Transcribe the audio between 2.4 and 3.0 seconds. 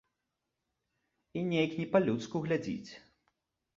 глядзіць.